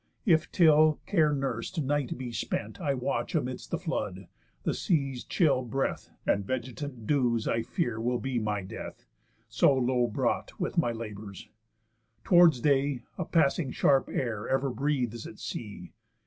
If 0.25 0.51
till 0.51 0.99
care 1.05 1.31
nurse 1.31 1.77
night 1.77 2.17
be 2.17 2.31
spent 2.31 2.81
I 2.81 2.95
watch 2.95 3.35
amidst 3.35 3.69
the 3.69 3.77
flood, 3.77 4.25
the 4.63 4.73
sea's 4.73 5.23
chill 5.23 5.61
breath, 5.61 6.09
And 6.25 6.43
vegetant 6.43 7.05
dews, 7.05 7.47
I 7.47 7.61
fear 7.61 8.01
will 8.01 8.17
be 8.17 8.39
my 8.39 8.63
death, 8.63 9.05
So 9.47 9.75
low 9.75 10.07
brought 10.07 10.59
with 10.59 10.75
my 10.75 10.91
labours. 10.91 11.49
Towards 12.23 12.61
day 12.61 13.03
A 13.19 13.25
passing 13.25 13.69
sharp 13.69 14.09
air 14.09 14.49
ever 14.49 14.71
breathes 14.71 15.27
at 15.27 15.37
sea. 15.37 15.93